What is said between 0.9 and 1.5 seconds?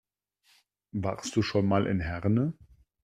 Warst du